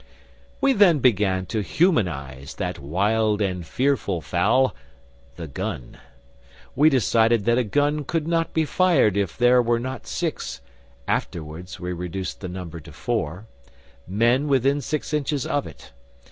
[0.61, 4.73] We then began to humanise that wild and fearful fowl,
[5.35, 5.99] the gun.
[6.75, 10.59] We decided that a gun could not be fired if there were not six
[11.07, 13.45] afterwards we reduced the number to four
[14.07, 15.91] men within six inches of it.